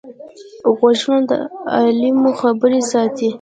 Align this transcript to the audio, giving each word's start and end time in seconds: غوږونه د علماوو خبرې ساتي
غوږونه 0.77 1.21
د 1.29 1.31
علماوو 1.75 2.37
خبرې 2.41 2.81
ساتي 2.91 3.27